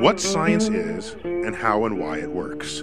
what 0.00 0.18
science 0.18 0.68
is 0.68 1.14
and 1.24 1.54
how 1.54 1.84
and 1.84 1.98
why 1.98 2.18
it 2.18 2.30
works. 2.30 2.82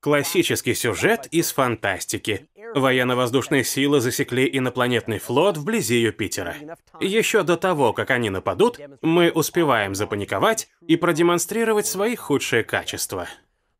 Классический 0.00 0.74
сюжет 0.74 1.26
из 1.32 1.52
фантастики. 1.52 2.48
Военно-воздушные 2.74 3.64
силы 3.64 4.00
засекли 4.00 4.48
инопланетный 4.50 5.18
флот 5.18 5.56
вблизи 5.56 6.00
Юпитера. 6.00 6.54
Еще 7.00 7.42
до 7.42 7.56
того, 7.56 7.92
как 7.92 8.10
они 8.10 8.30
нападут, 8.30 8.78
мы 9.02 9.30
успеваем 9.30 9.94
запаниковать 9.94 10.68
и 10.86 10.96
продемонстрировать 10.96 11.86
свои 11.86 12.14
худшие 12.14 12.62
качества. 12.62 13.28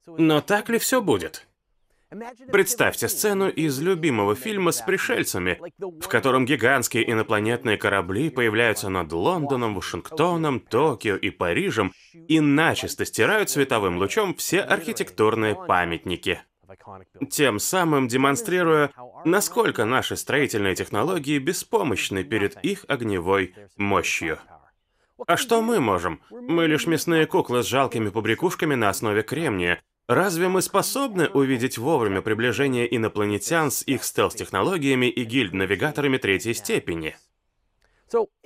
Но 0.06 0.40
так 0.40 0.68
ли 0.68 0.78
все 0.78 1.00
будет? 1.00 1.46
Представьте 2.50 3.06
сцену 3.08 3.48
из 3.48 3.78
любимого 3.80 4.34
фильма 4.34 4.72
с 4.72 4.80
пришельцами, 4.80 5.60
в 5.78 6.08
котором 6.08 6.46
гигантские 6.46 7.10
инопланетные 7.10 7.76
корабли 7.76 8.30
появляются 8.30 8.88
над 8.88 9.12
Лондоном, 9.12 9.74
Вашингтоном, 9.74 10.60
Токио 10.60 11.16
и 11.16 11.28
Парижем 11.28 11.92
и 12.14 12.40
начисто 12.40 13.04
стирают 13.04 13.50
световым 13.50 13.98
лучом 13.98 14.34
все 14.34 14.60
архитектурные 14.60 15.54
памятники. 15.54 16.40
Тем 17.30 17.58
самым 17.58 18.08
демонстрируя, 18.08 18.90
насколько 19.24 19.84
наши 19.84 20.16
строительные 20.16 20.74
технологии 20.74 21.38
беспомощны 21.38 22.24
перед 22.24 22.62
их 22.64 22.84
огневой 22.88 23.54
мощью. 23.76 24.38
А 25.26 25.36
что 25.36 25.60
мы 25.62 25.80
можем? 25.80 26.20
Мы 26.30 26.66
лишь 26.66 26.86
мясные 26.86 27.26
куклы 27.26 27.62
с 27.62 27.66
жалкими 27.66 28.08
побрякушками 28.08 28.76
на 28.76 28.88
основе 28.88 29.22
кремния, 29.22 29.82
Разве 30.08 30.48
мы 30.48 30.62
способны 30.62 31.28
увидеть 31.28 31.76
вовремя 31.76 32.22
приближение 32.22 32.96
инопланетян 32.96 33.70
с 33.70 33.82
их 33.82 34.02
стелс-технологиями 34.02 35.04
и 35.04 35.22
гильд-навигаторами 35.24 36.16
третьей 36.16 36.54
степени? 36.54 37.14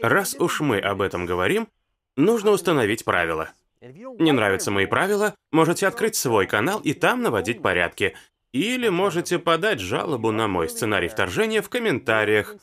Раз 0.00 0.34
уж 0.40 0.60
мы 0.60 0.80
об 0.80 1.00
этом 1.00 1.24
говорим, 1.24 1.68
нужно 2.16 2.50
установить 2.50 3.04
правила. 3.04 3.50
Не 3.80 4.32
нравятся 4.32 4.72
мои 4.72 4.86
правила, 4.86 5.36
можете 5.52 5.86
открыть 5.86 6.16
свой 6.16 6.48
канал 6.48 6.80
и 6.80 6.94
там 6.94 7.22
наводить 7.22 7.62
порядки. 7.62 8.16
Или 8.50 8.88
можете 8.88 9.38
подать 9.38 9.78
жалобу 9.78 10.32
на 10.32 10.48
мой 10.48 10.68
сценарий 10.68 11.08
вторжения 11.08 11.62
в 11.62 11.68
комментариях 11.68 12.56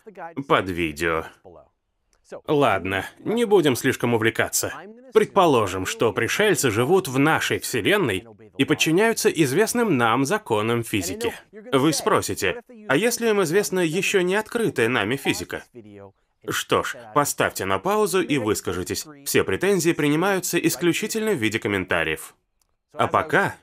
под 0.45 0.69
видео. 0.69 1.23
Ладно, 2.47 3.05
не 3.19 3.45
будем 3.45 3.77
слишком 3.77 4.13
увлекаться. 4.13 4.73
Предположим, 5.13 5.85
что 5.85 6.13
пришельцы 6.13 6.71
живут 6.71 7.07
в 7.07 7.17
нашей 7.19 7.59
Вселенной 7.59 8.25
и 8.57 8.65
подчиняются 8.65 9.29
известным 9.29 9.97
нам 9.97 10.25
законам 10.25 10.83
физики. 10.83 11.33
Вы 11.71 11.93
спросите, 11.93 12.61
а 12.87 12.95
если 12.95 13.29
им 13.29 13.41
известна 13.43 13.79
еще 13.79 14.23
не 14.23 14.35
открытая 14.35 14.89
нами 14.89 15.15
физика? 15.15 15.63
Что 16.47 16.83
ж, 16.83 16.95
поставьте 17.13 17.65
на 17.65 17.79
паузу 17.79 18.21
и 18.21 18.37
выскажитесь. 18.37 19.05
Все 19.25 19.43
претензии 19.43 19.91
принимаются 19.91 20.57
исключительно 20.57 21.31
в 21.31 21.37
виде 21.37 21.59
комментариев. 21.59 22.35
А 22.93 23.07
пока 23.07 23.55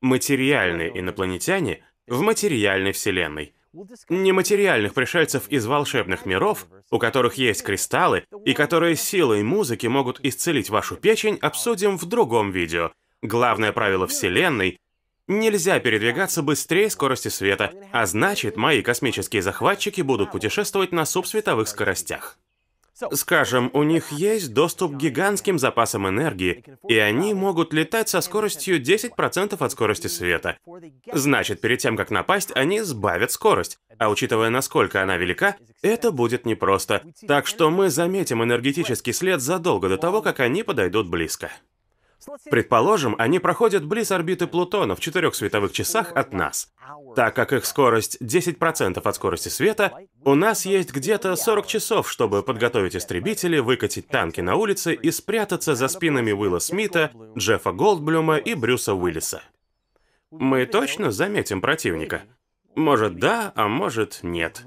материальные 0.00 0.98
инопланетяне 0.98 1.84
в 2.06 2.20
материальной 2.20 2.92
Вселенной– 2.92 3.54
нематериальных 4.08 4.94
пришельцев 4.94 5.48
из 5.48 5.66
волшебных 5.66 6.26
миров, 6.26 6.66
у 6.90 6.98
которых 6.98 7.34
есть 7.34 7.62
кристаллы 7.62 8.24
и 8.44 8.52
которые 8.52 8.96
силой 8.96 9.42
музыки 9.42 9.86
могут 9.86 10.20
исцелить 10.22 10.70
вашу 10.70 10.96
печень, 10.96 11.38
обсудим 11.40 11.96
в 11.96 12.04
другом 12.06 12.50
видео. 12.50 12.92
Главное 13.22 13.72
правило 13.72 14.06
Вселенной– 14.06 14.78
нельзя 15.28 15.78
передвигаться 15.78 16.42
быстрее 16.42 16.90
скорости 16.90 17.28
света, 17.28 17.72
а 17.92 18.06
значит, 18.06 18.56
мои 18.56 18.82
космические 18.82 19.42
захватчики 19.42 20.00
будут 20.02 20.32
путешествовать 20.32 20.92
на 20.92 21.04
субсветовых 21.04 21.68
скоростях. 21.68 22.38
Скажем, 23.12 23.70
у 23.72 23.82
них 23.82 24.12
есть 24.12 24.52
доступ 24.52 24.92
к 24.92 24.96
гигантским 24.96 25.58
запасам 25.58 26.08
энергии, 26.08 26.64
и 26.88 26.96
они 26.98 27.34
могут 27.34 27.72
летать 27.72 28.08
со 28.08 28.20
скоростью 28.20 28.80
10% 28.80 29.56
от 29.58 29.72
скорости 29.72 30.06
света. 30.06 30.58
Значит, 31.12 31.60
перед 31.60 31.78
тем, 31.78 31.96
как 31.96 32.10
напасть, 32.10 32.52
они 32.54 32.80
сбавят 32.80 33.30
скорость. 33.32 33.78
А 33.98 34.10
учитывая, 34.10 34.50
насколько 34.50 35.02
она 35.02 35.16
велика, 35.16 35.56
это 35.82 36.12
будет 36.12 36.46
непросто. 36.46 37.02
Так 37.26 37.46
что 37.46 37.70
мы 37.70 37.90
заметим 37.90 38.42
энергетический 38.42 39.12
след 39.12 39.40
задолго 39.40 39.88
до 39.88 39.98
того, 39.98 40.22
как 40.22 40.40
они 40.40 40.62
подойдут 40.62 41.08
близко. 41.08 41.50
Предположим, 42.50 43.14
они 43.18 43.38
проходят 43.38 43.84
близ 43.84 44.10
орбиты 44.10 44.46
Плутона 44.46 44.94
в 44.94 45.00
четырех 45.00 45.34
световых 45.34 45.72
часах 45.72 46.12
от 46.14 46.32
нас. 46.32 46.72
Так 47.16 47.34
как 47.34 47.52
их 47.52 47.66
скорость 47.66 48.20
10% 48.20 49.00
от 49.02 49.16
скорости 49.16 49.48
света, 49.48 49.92
у 50.24 50.34
нас 50.34 50.64
есть 50.64 50.92
где-то 50.92 51.34
40 51.36 51.66
часов, 51.66 52.10
чтобы 52.10 52.42
подготовить 52.42 52.96
истребители, 52.96 53.58
выкатить 53.58 54.08
танки 54.08 54.40
на 54.40 54.56
улице 54.56 54.94
и 54.94 55.10
спрятаться 55.10 55.74
за 55.74 55.88
спинами 55.88 56.32
Уилла 56.32 56.58
Смита, 56.58 57.10
Джеффа 57.36 57.72
Голдблюма 57.72 58.36
и 58.36 58.54
Брюса 58.54 58.94
Уиллиса. 58.94 59.42
Мы 60.30 60.64
точно 60.64 61.10
заметим 61.10 61.60
противника? 61.60 62.22
Может 62.74 63.18
да, 63.18 63.52
а 63.54 63.68
может 63.68 64.20
нет. 64.22 64.62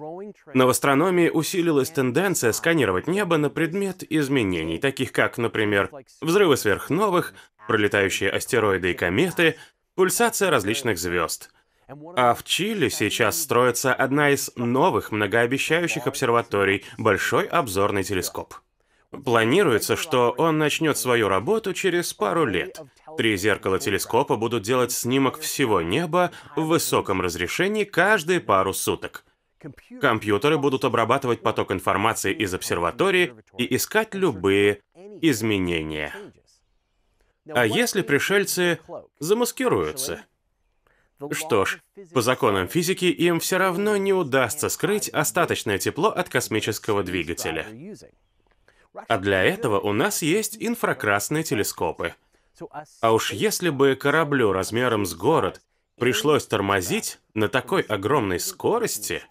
Но 0.53 0.67
в 0.67 0.69
астрономии 0.69 1.29
усилилась 1.29 1.89
тенденция 1.89 2.51
сканировать 2.51 3.07
небо 3.07 3.37
на 3.37 3.49
предмет 3.49 4.03
изменений, 4.09 4.77
таких 4.77 5.11
как, 5.11 5.37
например, 5.37 5.89
взрывы 6.21 6.57
сверхновых, 6.57 7.33
пролетающие 7.67 8.29
астероиды 8.29 8.91
и 8.91 8.93
кометы, 8.93 9.55
пульсация 9.95 10.51
различных 10.51 10.97
звезд. 10.97 11.51
А 12.15 12.33
в 12.33 12.43
Чили 12.43 12.89
сейчас 12.89 13.41
строится 13.41 13.93
одна 13.93 14.31
из 14.31 14.51
новых 14.55 15.11
многообещающих 15.11 16.07
обсерваторий– 16.07 16.83
Большой 16.97 17.45
обзорный 17.45 18.03
телескоп. 18.03 18.55
Планируется, 19.23 19.95
что 19.95 20.31
он 20.37 20.57
начнет 20.57 20.97
свою 20.97 21.27
работу 21.27 21.73
через 21.73 22.13
пару 22.13 22.45
лет. 22.45 22.79
Три 23.17 23.37
зеркала 23.37 23.79
телескопа 23.79 24.35
будут 24.35 24.63
делать 24.63 24.91
снимок 24.91 25.39
всего 25.39 25.81
неба 25.81 26.31
в 26.55 26.65
высоком 26.65 27.21
разрешении 27.21 27.83
каждые 27.83 28.39
пару 28.39 28.73
суток. 28.73 29.23
Компьютеры 30.01 30.57
будут 30.57 30.85
обрабатывать 30.85 31.41
поток 31.41 31.71
информации 31.71 32.33
из 32.33 32.53
обсерватории 32.53 33.33
и 33.57 33.75
искать 33.75 34.13
любые 34.13 34.81
изменения. 35.21 36.13
А 37.49 37.65
если 37.65 38.01
пришельцы 38.01 38.79
замаскируются? 39.19 40.25
Что 41.31 41.65
ж, 41.65 41.81
по 42.13 42.21
законам 42.21 42.67
физики 42.67 43.05
им 43.05 43.39
все 43.39 43.57
равно 43.57 43.95
не 43.95 44.13
удастся 44.13 44.67
скрыть 44.69 45.07
остаточное 45.09 45.77
тепло 45.77 46.09
от 46.09 46.27
космического 46.29 47.03
двигателя. 47.03 47.65
А 49.07 49.17
для 49.17 49.43
этого 49.43 49.79
у 49.79 49.93
нас 49.93 50.21
есть 50.21 50.57
инфракрасные 50.59 51.43
телескопы. 51.43 52.13
А 53.01 53.13
уж 53.13 53.31
если 53.31 53.69
бы 53.69 53.95
кораблю 53.95 54.51
размером 54.51 55.05
с 55.05 55.13
город 55.13 55.61
пришлось 55.97 56.45
тормозить 56.45 57.19
на 57.33 57.49
такой 57.49 57.81
огромной 57.81 58.39
скорости, 58.39 59.23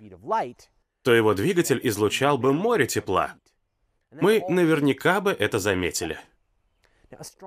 то 1.02 1.14
его 1.14 1.34
двигатель 1.34 1.80
излучал 1.82 2.38
бы 2.38 2.52
море 2.52 2.86
тепла. 2.86 3.34
Мы 4.10 4.42
наверняка 4.48 5.20
бы 5.20 5.32
это 5.32 5.58
заметили. 5.58 6.18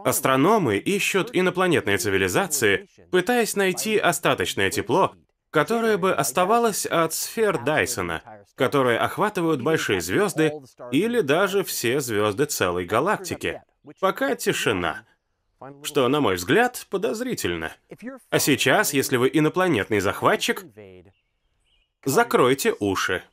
Астрономы 0.06 0.78
ищут 0.78 1.30
инопланетные 1.34 1.98
цивилизации, 1.98 2.88
пытаясь 3.12 3.56
найти 3.56 3.98
остаточное 3.98 4.70
тепло, 4.70 5.16
которое 5.50 5.98
бы 5.98 6.14
оставалось 6.14 6.86
от 6.86 7.14
сфер 7.14 7.64
Дайсона, 7.64 8.22
которые 8.58 8.98
охватывают 8.98 9.62
большие 9.62 10.02
звезды 10.02 10.52
или 10.92 11.22
даже 11.22 11.64
все 11.64 12.00
звезды 12.02 12.46
целой 12.46 12.86
галактики. 12.86 13.62
Пока 14.00 14.36
тишина. 14.36 15.06
Что, 15.84 16.08
на 16.08 16.20
мой 16.22 16.36
взгляд, 16.36 16.86
подозрительно. 16.90 17.72
А 18.30 18.40
сейчас, 18.40 18.94
если 18.94 19.18
вы 19.18 19.30
инопланетный 19.32 20.00
захватчик, 20.00 20.66
закройте 22.04 22.76
уши. 22.80 23.24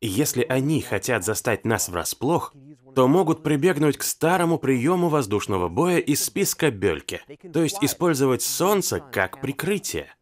Если 0.00 0.44
они 0.48 0.80
хотят 0.80 1.24
застать 1.24 1.64
нас 1.64 1.88
врасплох, 1.88 2.54
то 2.94 3.06
могут 3.06 3.42
прибегнуть 3.42 3.98
к 3.98 4.02
старому 4.02 4.58
приему 4.58 5.08
воздушного 5.08 5.68
боя 5.68 5.98
из 5.98 6.24
списка 6.24 6.70
Бельке, 6.70 7.22
то 7.52 7.62
есть 7.62 7.82
использовать 7.82 8.42
Солнце 8.42 9.00
как 9.00 9.40
прикрытие. 9.40 10.14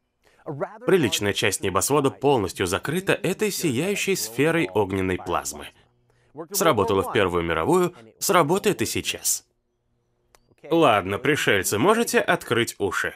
Приличная 0.86 1.32
часть 1.32 1.62
небосвода 1.62 2.10
полностью 2.10 2.66
закрыта 2.66 3.12
этой 3.12 3.50
сияющей 3.50 4.16
сферой 4.16 4.68
огненной 4.72 5.18
плазмы. 5.18 5.68
Сработало 6.52 7.02
в 7.02 7.12
Первую 7.12 7.42
мировую, 7.42 7.94
сработает 8.18 8.82
и 8.82 8.86
сейчас. 8.86 9.44
Ладно, 10.70 11.18
пришельцы, 11.18 11.78
можете 11.78 12.20
открыть 12.20 12.74
уши. 12.78 13.14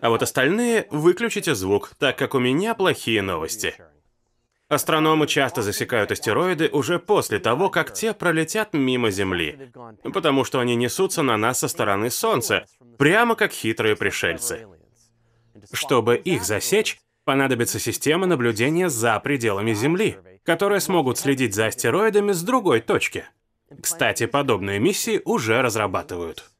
А 0.00 0.08
вот 0.10 0.22
остальные 0.22 0.86
выключите 0.90 1.54
звук, 1.54 1.92
так 1.98 2.16
как 2.16 2.34
у 2.34 2.38
меня 2.38 2.74
плохие 2.74 3.22
новости. 3.22 3.74
Астрономы 4.68 5.26
часто 5.26 5.62
засекают 5.62 6.12
астероиды 6.12 6.68
уже 6.68 6.98
после 6.98 7.38
того, 7.38 7.70
как 7.70 7.94
те 7.94 8.12
пролетят 8.12 8.74
мимо 8.74 9.10
Земли, 9.10 9.72
потому 10.12 10.44
что 10.44 10.60
они 10.60 10.76
несутся 10.76 11.22
на 11.22 11.38
нас 11.38 11.60
со 11.60 11.68
стороны 11.68 12.10
Солнца, 12.10 12.66
прямо 12.98 13.34
как 13.34 13.52
хитрые 13.52 13.96
пришельцы. 13.96 14.66
Чтобы 15.72 16.16
их 16.16 16.44
засечь, 16.44 16.98
понадобится 17.24 17.78
система 17.78 18.26
наблюдения 18.26 18.88
за 18.88 19.18
пределами 19.20 19.74
Земли, 19.74 20.16
которые 20.44 20.80
смогут 20.80 21.18
следить 21.18 21.54
за 21.54 21.66
астероидами 21.66 22.32
с 22.32 22.42
другой 22.42 22.80
точки. 22.80 23.24
Кстати, 23.82 24.26
подобные 24.26 24.78
миссии 24.78 25.20
уже 25.24 25.60
разрабатывают. 25.60 26.50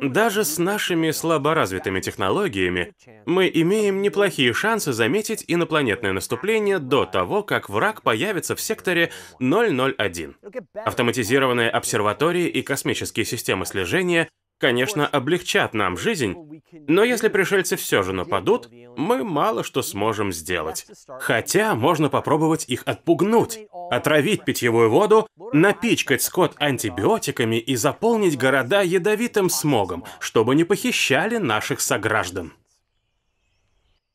Даже 0.00 0.44
с 0.44 0.58
нашими 0.58 1.10
слаборазвитыми 1.10 2.00
технологиями 2.00 2.94
мы 3.26 3.50
имеем 3.52 4.00
неплохие 4.00 4.54
шансы 4.54 4.92
заметить 4.92 5.44
инопланетное 5.46 6.12
наступление 6.12 6.78
до 6.78 7.04
того, 7.04 7.42
как 7.42 7.68
враг 7.68 8.02
появится 8.02 8.56
в 8.56 8.60
секторе 8.60 9.12
001. 9.38 10.36
Автоматизированные 10.74 11.68
обсерватории 11.68 12.48
и 12.48 12.62
космические 12.62 13.26
системы 13.26 13.66
слежения 13.66 14.30
конечно, 14.58 15.06
облегчат 15.06 15.74
нам 15.74 15.96
жизнь, 15.96 16.62
но 16.88 17.04
если 17.04 17.28
пришельцы 17.28 17.76
все 17.76 18.02
же 18.02 18.12
нападут, 18.12 18.68
мы 18.96 19.24
мало 19.24 19.62
что 19.62 19.82
сможем 19.82 20.32
сделать. 20.32 20.86
Хотя 21.20 21.74
можно 21.74 22.08
попробовать 22.08 22.68
их 22.68 22.82
отпугнуть, 22.86 23.58
отравить 23.90 24.44
питьевую 24.44 24.90
воду, 24.90 25.28
напичкать 25.52 26.22
скот 26.22 26.54
антибиотиками 26.58 27.56
и 27.56 27.76
заполнить 27.76 28.38
города 28.38 28.82
ядовитым 28.82 29.50
смогом, 29.50 30.04
чтобы 30.20 30.54
не 30.54 30.64
похищали 30.64 31.36
наших 31.36 31.80
сограждан. 31.80 32.52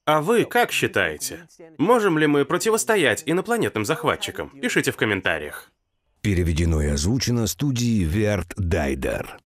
А 0.06 0.22
вы 0.22 0.46
как 0.46 0.72
считаете? 0.72 1.48
Можем 1.78 2.18
ли 2.18 2.28
мы 2.28 2.44
противостоять 2.44 3.24
инопланетным 3.26 3.86
захватчикам? 3.86 4.50
Пишите 4.50 4.92
в 4.92 4.98
комментариях. 4.98 5.72
Переведено 6.22 6.82
и 6.82 6.88
озвучено 6.88 7.48
студией 7.48 8.04
Верт 8.04 8.54
Дайдер. 8.56 9.40